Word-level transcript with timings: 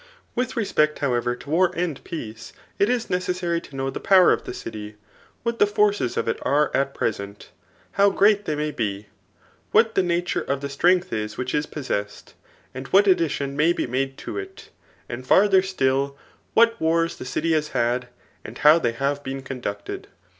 With 0.33 0.55
respeet 0.55 0.97
however 0.97 1.35
to 1.35 1.49
war 1.51 1.71
and 1.75 2.03
peace, 2.03 2.53
it 2.79 2.87
b 2.87 2.91
necess^ 2.93 3.61
to 3.69 3.75
know 3.75 3.91
tbe 3.91 4.01
power 4.03 4.33
of 4.33 4.45
the 4.45 4.53
city, 4.55 4.95
what 5.43 5.59
the 5.59 5.67
forces 5.67 6.17
of 6.17 6.27
it 6.27 6.39
are 6.41 6.71
at 6.75 6.95
present, 6.95 7.49
how 7.91 8.09
great 8.09 8.45
they 8.45 8.55
may 8.55 8.71
be, 8.71 9.09
what 9.69 9.93
the 9.93 10.01
nature 10.01 10.41
of 10.41 10.61
the 10.61 10.69
stiengdi 10.69 11.13
is 11.13 11.35
wh^ch 11.35 11.53
is 11.53 11.67
possessed, 11.67 12.33
and 12.73 12.87
what 12.87 13.05
addition 13.05 13.55
may 13.55 13.75
b4 13.75 13.89
made 13.89 14.17
to 14.17 14.37
k 14.37 14.45
^ 14.53 14.67
and 15.07 15.23
fardier 15.27 15.63
still, 15.63 16.17
what 16.55 16.81
wars 16.81 17.17
the 17.17 17.39
dry 17.39 17.51
has 17.51 17.69
bad, 17.69 18.07
aad 18.43 18.59
bow 18.63 18.79
they 18.79 18.93
have 18.93 19.21
been 19.23 19.43
conducted. 19.43 20.07